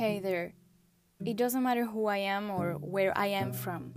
Hey 0.00 0.18
there. 0.18 0.54
It 1.26 1.36
doesn't 1.36 1.62
matter 1.62 1.84
who 1.84 2.06
I 2.06 2.16
am 2.16 2.48
or 2.48 2.72
where 2.80 3.12
I 3.18 3.26
am 3.26 3.52
from. 3.52 3.92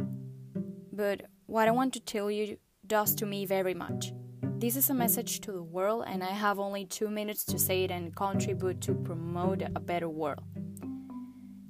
But 0.92 1.28
what 1.46 1.70
I 1.70 1.72
want 1.72 1.94
to 1.94 2.02
tell 2.02 2.30
you 2.30 2.58
does 2.86 3.16
to 3.16 3.26
me 3.26 3.46
very 3.46 3.74
much. 3.74 4.12
This 4.60 4.76
is 4.76 4.90
a 4.90 4.94
message 4.94 5.40
to 5.40 5.54
the 5.54 5.64
world, 5.64 6.04
and 6.06 6.22
I 6.22 6.32
have 6.32 6.60
only 6.60 6.84
two 6.84 7.10
minutes 7.10 7.46
to 7.46 7.58
say 7.58 7.86
it 7.86 7.92
and 7.92 8.14
contribute 8.14 8.82
to 8.82 8.96
promote 8.96 9.62
a 9.62 9.80
better 9.80 10.10
world. 10.10 10.42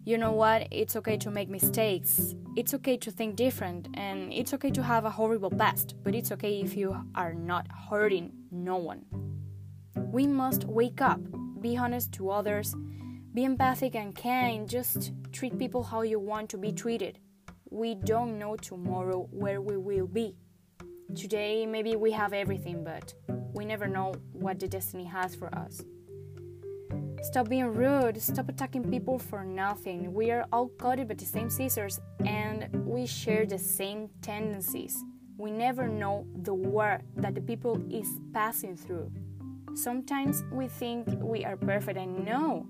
You 0.03 0.17
know 0.17 0.31
what? 0.31 0.67
It's 0.71 0.95
okay 0.95 1.17
to 1.17 1.29
make 1.29 1.47
mistakes. 1.47 2.33
It's 2.57 2.73
okay 2.73 2.97
to 2.97 3.11
think 3.11 3.35
different, 3.35 3.87
and 3.93 4.33
it's 4.33 4.51
okay 4.55 4.71
to 4.71 4.81
have 4.81 5.05
a 5.05 5.11
horrible 5.11 5.51
past, 5.51 5.93
but 6.03 6.15
it's 6.15 6.31
okay 6.31 6.59
if 6.59 6.75
you 6.75 6.97
are 7.13 7.35
not 7.35 7.67
hurting 7.87 8.31
no 8.49 8.77
one. 8.77 9.05
We 9.95 10.25
must 10.25 10.63
wake 10.63 11.01
up, 11.01 11.21
be 11.61 11.77
honest 11.77 12.13
to 12.13 12.31
others, 12.31 12.75
be 13.33 13.45
empathic 13.45 13.95
and 13.95 14.15
kind, 14.15 14.69
just 14.69 15.11
treat 15.31 15.57
people 15.57 15.81
how 15.81 16.03
you 16.03 16.19
want 16.19 16.49
to 16.49 16.57
be 16.57 16.71
treated. 16.71 17.17
We 17.71 17.95
don't 17.95 18.37
know 18.37 18.55
tomorrow 18.55 19.27
where 19.31 19.59
we 19.59 19.77
will 19.77 20.05
be. 20.05 20.35
Today, 21.15 21.65
maybe 21.65 21.95
we 21.95 22.11
have 22.11 22.33
everything, 22.33 22.83
but 22.83 23.13
we 23.53 23.65
never 23.65 23.87
know 23.87 24.13
what 24.33 24.59
the 24.59 24.67
destiny 24.67 25.05
has 25.05 25.33
for 25.33 25.53
us. 25.55 25.81
Stop 27.23 27.49
being 27.49 27.73
rude, 27.73 28.21
stop 28.21 28.49
attacking 28.49 28.91
people 28.91 29.17
for 29.17 29.43
nothing. 29.43 30.13
We 30.13 30.29
are 30.29 30.45
all 30.51 30.67
caught 30.67 31.07
by 31.07 31.15
the 31.15 31.25
same 31.25 31.49
scissors 31.49 31.99
and 32.25 32.69
we 32.85 33.07
share 33.07 33.47
the 33.47 33.57
same 33.57 34.09
tendencies. 34.21 35.03
We 35.37 35.49
never 35.49 35.87
know 35.87 36.27
the 36.35 36.53
war 36.53 37.01
that 37.15 37.33
the 37.33 37.41
people 37.41 37.81
is 37.89 38.07
passing 38.33 38.75
through. 38.75 39.11
Sometimes 39.73 40.43
we 40.51 40.67
think 40.67 41.07
we 41.19 41.43
are 41.45 41.57
perfect 41.57 41.97
and 41.97 42.23
no, 42.25 42.67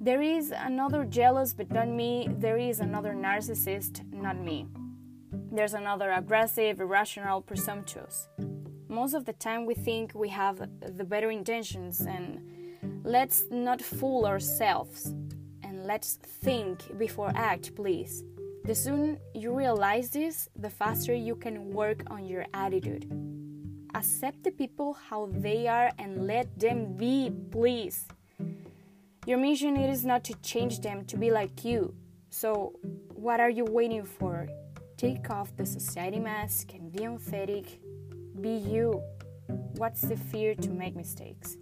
there 0.00 0.20
is 0.20 0.50
another 0.50 1.04
jealous, 1.04 1.52
but 1.54 1.70
not 1.70 1.88
me. 1.88 2.28
There 2.38 2.58
is 2.58 2.80
another 2.80 3.14
narcissist, 3.14 4.04
not 4.12 4.36
me. 4.36 4.66
There's 5.52 5.74
another 5.74 6.10
aggressive, 6.10 6.80
irrational, 6.80 7.40
presumptuous. 7.42 8.28
Most 8.88 9.14
of 9.14 9.24
the 9.24 9.32
time, 9.32 9.64
we 9.64 9.74
think 9.74 10.12
we 10.14 10.28
have 10.30 10.58
the 10.80 11.04
better 11.04 11.30
intentions, 11.30 12.00
and 12.00 12.40
let's 13.04 13.44
not 13.50 13.80
fool 13.80 14.26
ourselves. 14.26 15.14
And 15.62 15.86
let's 15.86 16.16
think 16.16 16.98
before 16.98 17.32
act, 17.34 17.74
please. 17.74 18.24
The 18.64 18.74
sooner 18.74 19.18
you 19.34 19.52
realize 19.56 20.10
this, 20.10 20.48
the 20.56 20.70
faster 20.70 21.14
you 21.14 21.34
can 21.36 21.70
work 21.72 22.02
on 22.10 22.26
your 22.26 22.46
attitude. 22.54 23.06
Accept 23.94 24.42
the 24.42 24.50
people 24.50 24.94
how 24.94 25.28
they 25.32 25.66
are 25.66 25.90
and 25.98 26.26
let 26.26 26.58
them 26.58 26.96
be, 26.96 27.30
please. 27.50 28.06
Your 29.24 29.38
mission 29.38 29.76
is 29.76 30.04
not 30.04 30.24
to 30.24 30.34
change 30.42 30.80
them 30.80 31.04
to 31.04 31.16
be 31.16 31.30
like 31.30 31.64
you. 31.64 31.94
So, 32.30 32.72
what 33.14 33.38
are 33.38 33.50
you 33.50 33.64
waiting 33.64 34.04
for? 34.04 34.48
Take 34.96 35.30
off 35.30 35.56
the 35.56 35.64
society 35.64 36.18
mask 36.18 36.74
and 36.74 36.90
be 36.90 37.04
authentic. 37.04 37.78
Be 38.40 38.56
you. 38.56 39.00
What's 39.76 40.00
the 40.00 40.16
fear 40.16 40.56
to 40.56 40.70
make 40.70 40.96
mistakes? 40.96 41.56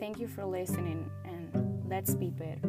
Thank 0.00 0.18
you 0.18 0.26
for 0.26 0.44
listening 0.44 1.08
and 1.24 1.84
let's 1.88 2.14
be 2.14 2.30
better. 2.30 2.60